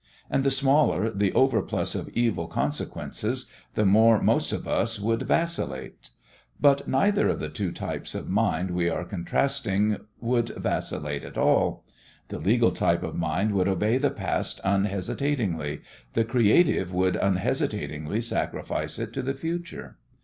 [0.31, 6.09] And the smaller the overplus of evil consequences the more most of us would vacillate.
[6.59, 11.85] But neither of the two types of mind we are contrasting would vacillate at all.
[12.29, 15.81] The legal type of mind would obey the past unhesitatingly,
[16.13, 19.97] the creative would unhesitatingly sacrifice it to the future.